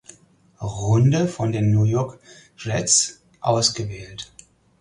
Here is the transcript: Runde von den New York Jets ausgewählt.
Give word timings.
Runde 0.63 1.27
von 1.27 1.51
den 1.51 1.69
New 1.69 1.83
York 1.83 2.19
Jets 2.57 3.21
ausgewählt. 3.39 4.31